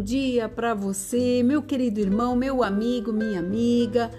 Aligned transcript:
dia 0.00 0.48
para 0.48 0.72
você, 0.74 1.42
meu 1.42 1.60
querido 1.60 1.98
irmão, 1.98 2.36
meu 2.36 2.62
amigo, 2.62 3.12
minha 3.12 3.40
amiga. 3.40 4.10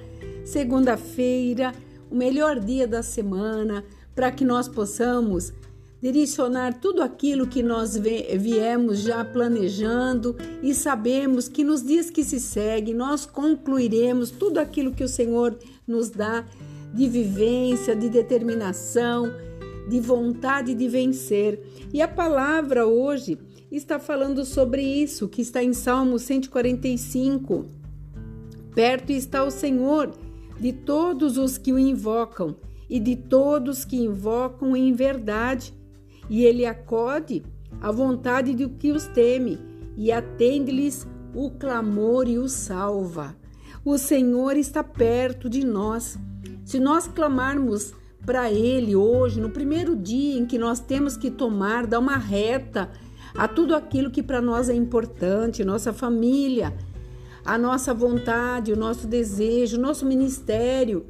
Segunda-feira, 0.43 1.73
o 2.11 2.15
melhor 2.15 2.59
dia 2.59 2.85
da 2.85 3.01
semana, 3.01 3.83
para 4.13 4.29
que 4.29 4.43
nós 4.43 4.67
possamos 4.67 5.53
direcionar 6.01 6.81
tudo 6.81 7.01
aquilo 7.01 7.47
que 7.47 7.63
nós 7.63 7.95
viemos 7.95 8.99
já 8.99 9.23
planejando 9.23 10.35
e 10.61 10.75
sabemos 10.75 11.47
que 11.47 11.63
nos 11.63 11.81
dias 11.81 12.09
que 12.09 12.25
se 12.25 12.41
seguem 12.41 12.93
nós 12.93 13.25
concluiremos 13.25 14.29
tudo 14.29 14.57
aquilo 14.57 14.91
que 14.91 15.03
o 15.05 15.07
Senhor 15.07 15.57
nos 15.87 16.09
dá 16.09 16.43
de 16.93 17.07
vivência, 17.07 17.95
de 17.95 18.09
determinação, 18.09 19.31
de 19.87 19.99
vontade 19.99 20.73
de 20.73 20.87
vencer. 20.87 21.61
E 21.93 22.01
a 22.01 22.07
palavra 22.07 22.85
hoje 22.85 23.37
está 23.71 23.99
falando 23.99 24.45
sobre 24.45 24.81
isso, 24.81 25.27
que 25.27 25.41
está 25.41 25.63
em 25.63 25.73
Salmo 25.73 26.19
145. 26.19 27.65
Perto 28.73 29.11
está 29.11 29.43
o 29.43 29.51
Senhor 29.51 30.11
de 30.59 30.71
todos 30.71 31.37
os 31.37 31.57
que 31.57 31.73
o 31.73 31.79
invocam 31.79 32.55
e 32.89 32.99
de 32.99 33.15
todos 33.15 33.85
que 33.85 33.97
invocam 33.97 34.75
em 34.75 34.93
verdade. 34.93 35.73
E 36.29 36.45
ele 36.45 36.65
acode 36.65 37.43
à 37.81 37.91
vontade 37.91 38.53
do 38.53 38.69
que 38.69 38.91
os 38.91 39.07
teme 39.07 39.59
e 39.97 40.11
atende-lhes 40.11 41.07
o 41.33 41.49
clamor 41.51 42.27
e 42.27 42.37
o 42.37 42.47
salva. 42.47 43.35
O 43.83 43.97
Senhor 43.97 44.55
está 44.55 44.83
perto 44.83 45.49
de 45.49 45.65
nós. 45.65 46.17
Se 46.63 46.79
nós 46.79 47.07
clamarmos 47.07 47.93
para 48.25 48.51
Ele 48.51 48.95
hoje, 48.95 49.39
no 49.41 49.49
primeiro 49.49 49.95
dia 49.95 50.39
em 50.39 50.45
que 50.45 50.57
nós 50.57 50.79
temos 50.79 51.17
que 51.17 51.29
tomar, 51.29 51.85
dar 51.85 51.99
uma 51.99 52.17
reta 52.17 52.89
a 53.35 53.47
tudo 53.47 53.75
aquilo 53.75 54.11
que 54.11 54.23
para 54.23 54.41
nós 54.41 54.69
é 54.69 54.73
importante, 54.73 55.63
nossa 55.63 55.91
família, 55.91 56.73
a 57.43 57.57
nossa 57.57 57.93
vontade, 57.93 58.71
o 58.71 58.77
nosso 58.77 59.07
desejo, 59.07 59.79
nosso 59.79 60.05
ministério, 60.05 61.05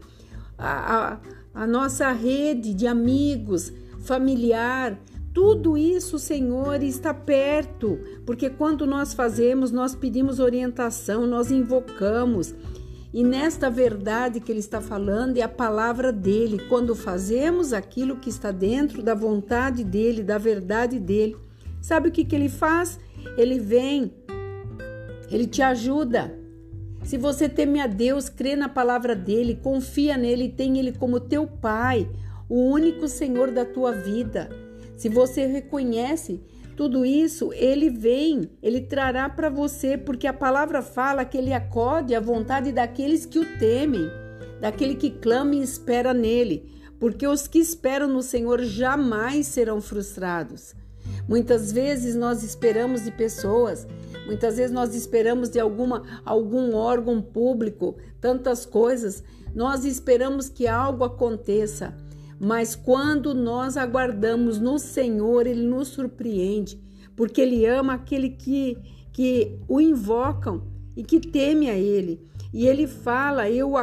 a, 0.57 1.19
a, 1.53 1.63
a 1.63 1.67
nossa 1.67 2.11
rede 2.11 2.73
de 2.73 2.87
amigos, 2.87 3.71
familiar, 3.99 4.97
tudo 5.33 5.75
isso, 5.75 6.19
Senhor, 6.19 6.81
está 6.83 7.13
perto, 7.13 7.99
porque 8.25 8.49
quando 8.49 8.85
nós 8.85 9.13
fazemos, 9.13 9.71
nós 9.71 9.95
pedimos 9.95 10.39
orientação, 10.39 11.25
nós 11.25 11.51
invocamos 11.51 12.53
e 13.13 13.23
nesta 13.23 13.69
verdade 13.69 14.39
que 14.39 14.51
ele 14.51 14.59
está 14.59 14.81
falando 14.81 15.37
é 15.37 15.41
a 15.43 15.47
palavra 15.47 16.11
dele. 16.11 16.57
Quando 16.67 16.95
fazemos 16.95 17.71
aquilo 17.71 18.17
que 18.17 18.29
está 18.29 18.51
dentro 18.51 19.03
da 19.03 19.13
vontade 19.13 19.83
dele, 19.83 20.23
da 20.23 20.39
verdade 20.39 20.99
dele, 20.99 21.37
sabe 21.79 22.09
o 22.09 22.11
que, 22.11 22.25
que 22.25 22.35
ele 22.35 22.49
faz? 22.49 22.99
Ele 23.37 23.59
vem, 23.59 24.11
ele 25.29 25.45
te 25.45 25.61
ajuda. 25.61 26.35
Se 27.03 27.15
você 27.15 27.47
teme 27.47 27.79
a 27.79 27.85
Deus, 27.85 28.29
crê 28.29 28.55
na 28.55 28.67
palavra 28.67 29.15
dele, 29.15 29.59
confia 29.61 30.17
nele 30.17 30.45
e 30.45 30.49
tem 30.49 30.79
ele 30.79 30.91
como 30.91 31.19
teu 31.19 31.45
pai, 31.45 32.09
o 32.49 32.55
único 32.71 33.07
Senhor 33.07 33.51
da 33.51 33.63
tua 33.63 33.91
vida. 33.91 34.49
Se 34.97 35.07
você 35.07 35.45
reconhece 35.45 36.41
tudo 36.75 37.05
isso 37.05 37.51
ele 37.53 37.89
vem, 37.89 38.49
ele 38.61 38.81
trará 38.81 39.29
para 39.29 39.49
você, 39.49 39.97
porque 39.97 40.27
a 40.27 40.33
palavra 40.33 40.81
fala 40.81 41.25
que 41.25 41.37
ele 41.37 41.53
acode 41.53 42.15
à 42.15 42.19
vontade 42.19 42.71
daqueles 42.71 43.25
que 43.25 43.39
o 43.39 43.57
temem, 43.57 44.09
daquele 44.59 44.95
que 44.95 45.09
clama 45.09 45.55
e 45.55 45.61
espera 45.61 46.13
nele, 46.13 46.71
porque 46.99 47.27
os 47.27 47.47
que 47.47 47.59
esperam 47.59 48.07
no 48.07 48.21
Senhor 48.21 48.61
jamais 48.63 49.47
serão 49.47 49.81
frustrados. 49.81 50.73
Muitas 51.27 51.71
vezes 51.71 52.15
nós 52.15 52.43
esperamos 52.43 53.03
de 53.03 53.11
pessoas, 53.11 53.87
muitas 54.25 54.57
vezes 54.57 54.71
nós 54.71 54.95
esperamos 54.95 55.49
de 55.49 55.59
alguma 55.59 56.03
algum 56.25 56.75
órgão 56.75 57.21
público, 57.21 57.97
tantas 58.19 58.65
coisas, 58.65 59.23
nós 59.53 59.85
esperamos 59.85 60.49
que 60.49 60.67
algo 60.67 61.03
aconteça. 61.03 61.93
Mas 62.43 62.75
quando 62.75 63.33
nós 63.33 63.77
aguardamos 63.77 64.59
no 64.59 64.77
Senhor, 64.77 65.47
Ele 65.47 65.65
nos 65.65 65.87
surpreende, 65.87 66.77
porque 67.15 67.39
Ele 67.39 67.65
ama 67.65 67.93
aquele 67.93 68.31
que, 68.31 68.77
que 69.13 69.57
o 69.65 69.79
invocam 69.79 70.67
e 70.93 71.05
que 71.05 71.21
teme 71.21 71.69
a 71.69 71.77
Ele. 71.77 72.27
E 72.53 72.67
Ele 72.67 72.85
fala, 72.85 73.49
eu, 73.49 73.75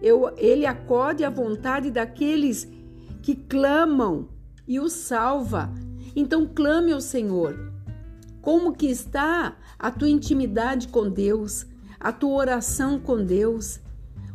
eu, 0.00 0.32
Ele 0.36 0.64
acode 0.64 1.24
à 1.24 1.30
vontade 1.30 1.90
daqueles 1.90 2.68
que 3.22 3.34
clamam 3.34 4.28
e 4.68 4.78
o 4.78 4.88
salva. 4.88 5.74
Então 6.14 6.46
clame 6.46 6.92
ao 6.92 7.00
Senhor. 7.00 7.72
Como 8.40 8.72
que 8.72 8.86
está 8.86 9.56
a 9.76 9.90
tua 9.90 10.08
intimidade 10.08 10.86
com 10.86 11.10
Deus, 11.10 11.66
a 11.98 12.12
tua 12.12 12.36
oração 12.36 13.00
com 13.00 13.24
Deus? 13.24 13.80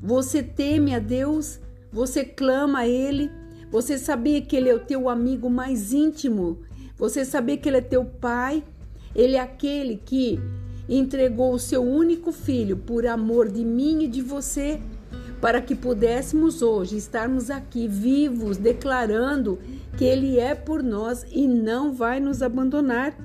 Você 0.03 0.43
teme 0.43 0.93
a 0.93 0.99
Deus? 0.99 1.57
Você 1.89 2.25
clama 2.25 2.79
a 2.79 2.88
Ele? 2.89 3.39
Você 3.71 3.97
sabia 3.97 4.41
que 4.41 4.55
ele 4.55 4.67
é 4.67 4.75
o 4.75 4.79
teu 4.79 5.07
amigo 5.07 5.49
mais 5.49 5.93
íntimo? 5.93 6.59
Você 6.97 7.23
sabia 7.23 7.55
que 7.55 7.69
ele 7.69 7.77
é 7.77 7.81
teu 7.81 8.03
pai? 8.03 8.63
Ele 9.15 9.37
é 9.37 9.39
aquele 9.39 9.95
que 9.95 10.37
entregou 10.89 11.53
o 11.53 11.59
seu 11.59 11.81
único 11.81 12.33
filho 12.33 12.75
por 12.75 13.07
amor 13.07 13.47
de 13.47 13.63
mim 13.63 14.03
e 14.03 14.07
de 14.09 14.21
você, 14.21 14.77
para 15.39 15.61
que 15.61 15.73
pudéssemos 15.73 16.61
hoje 16.61 16.97
estarmos 16.97 17.49
aqui 17.49 17.87
vivos, 17.87 18.57
declarando 18.57 19.57
que 19.97 20.03
ele 20.03 20.38
é 20.38 20.53
por 20.53 20.83
nós 20.83 21.25
e 21.31 21.47
não 21.47 21.93
vai 21.93 22.19
nos 22.19 22.41
abandonar. 22.41 23.17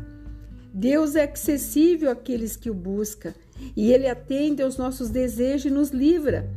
Deus 0.73 1.17
é 1.17 1.25
acessível 1.25 2.11
àqueles 2.11 2.55
que 2.55 2.71
o 2.71 2.75
buscam 2.75 3.35
e 3.77 3.93
ele 3.93 4.07
atende 4.07 4.63
aos 4.63 4.77
nossos 4.77 5.11
desejos 5.11 5.67
e 5.67 5.75
nos 5.75 5.91
livra. 5.91 6.49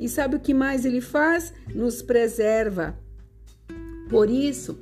E 0.00 0.08
sabe 0.08 0.34
o 0.34 0.40
que 0.40 0.52
mais 0.52 0.84
ele 0.84 1.00
faz? 1.00 1.54
Nos 1.72 2.02
preserva. 2.02 3.05
Por 4.08 4.30
isso, 4.30 4.78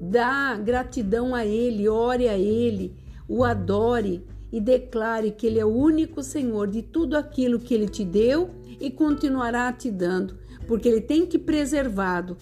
dá 0.00 0.56
gratidão 0.56 1.34
a 1.34 1.44
Ele, 1.44 1.88
ore 1.88 2.28
a 2.28 2.36
Ele, 2.36 2.96
o 3.28 3.44
adore 3.44 4.24
e 4.50 4.60
declare 4.60 5.30
que 5.30 5.46
Ele 5.46 5.58
é 5.58 5.64
o 5.64 5.74
único 5.74 6.22
Senhor 6.22 6.66
de 6.66 6.82
tudo 6.82 7.16
aquilo 7.16 7.58
que 7.58 7.74
Ele 7.74 7.88
te 7.88 8.04
deu 8.04 8.50
e 8.80 8.90
continuará 8.90 9.72
te 9.72 9.90
dando, 9.90 10.38
porque 10.66 10.88
Ele 10.88 11.00
tem 11.00 11.26
te 11.26 11.38
preservado 11.38 12.36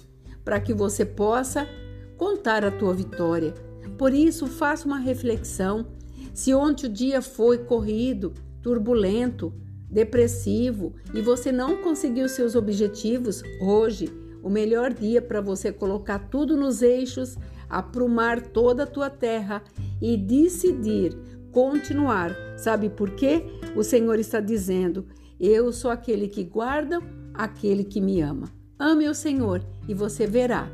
para 0.44 0.60
que 0.60 0.72
você 0.72 1.04
possa 1.04 1.69
contar 2.16 2.65
a 2.65 2.71
tua 2.71 2.94
vitória. 2.94 3.53
Por 3.98 4.12
isso, 4.12 4.47
faça 4.47 4.87
uma 4.87 4.98
reflexão. 4.98 5.87
Se 6.33 6.54
ontem 6.54 6.87
o 6.87 6.93
dia 6.93 7.21
foi 7.21 7.59
corrido, 7.59 8.33
turbulento, 8.62 9.53
depressivo 9.91 10.94
e 11.15 11.21
você 11.21 11.50
não 11.50 11.77
conseguiu 11.78 12.28
seus 12.28 12.54
objetivos, 12.54 13.43
hoje 13.60 14.10
o 14.46 14.48
melhor 14.48 14.94
dia 14.94 15.20
para 15.20 15.40
você 15.40 15.72
colocar 15.72 16.20
tudo 16.30 16.56
nos 16.56 16.80
eixos, 16.80 17.36
aprumar 17.68 18.40
toda 18.40 18.84
a 18.84 18.86
tua 18.86 19.10
terra 19.10 19.60
e 20.00 20.16
decidir 20.16 21.18
continuar. 21.50 22.30
Sabe 22.56 22.88
por 22.88 23.10
quê? 23.16 23.42
O 23.74 23.82
Senhor 23.82 24.20
está 24.20 24.38
dizendo: 24.38 25.04
Eu 25.40 25.72
sou 25.72 25.90
aquele 25.90 26.28
que 26.28 26.44
guarda 26.44 27.02
aquele 27.34 27.82
que 27.82 28.00
me 28.00 28.20
ama. 28.20 28.48
Ame 28.78 29.08
o 29.08 29.14
Senhor 29.16 29.66
e 29.88 29.92
você 29.92 30.28
verá 30.28 30.70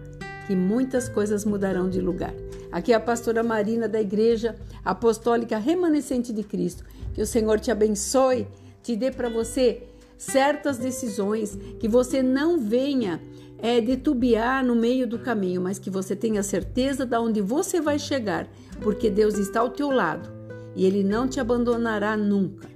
que 0.46 0.54
muitas 0.54 1.08
coisas 1.08 1.46
mudarão 1.46 1.88
de 1.88 1.98
lugar. 1.98 2.34
Aqui 2.70 2.92
é 2.92 2.96
a 2.96 3.00
pastora 3.00 3.42
Marina 3.42 3.88
da 3.88 4.02
Igreja 4.02 4.54
Apostólica 4.84 5.56
Remanescente 5.56 6.30
de 6.30 6.42
Cristo. 6.42 6.84
Que 7.14 7.22
o 7.22 7.26
Senhor 7.26 7.58
te 7.58 7.70
abençoe, 7.70 8.46
te 8.82 8.94
dê 8.94 9.10
para 9.10 9.30
você 9.30 9.82
certas 10.22 10.78
decisões, 10.78 11.58
que 11.80 11.88
você 11.88 12.22
não 12.22 12.58
venha 12.58 13.20
é, 13.58 13.80
titubear 13.80 14.64
no 14.64 14.74
meio 14.74 15.06
do 15.06 15.18
caminho, 15.18 15.60
mas 15.60 15.78
que 15.78 15.90
você 15.90 16.14
tenha 16.14 16.42
certeza 16.42 17.04
de 17.04 17.16
onde 17.16 17.40
você 17.40 17.80
vai 17.80 17.98
chegar, 17.98 18.48
porque 18.80 19.10
Deus 19.10 19.36
está 19.36 19.60
ao 19.60 19.70
teu 19.70 19.90
lado 19.90 20.30
e 20.76 20.86
Ele 20.86 21.02
não 21.02 21.26
te 21.26 21.40
abandonará 21.40 22.16
nunca. 22.16 22.68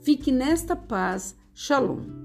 Fique 0.00 0.30
nesta 0.30 0.76
paz. 0.76 1.34
Shalom. 1.54 2.21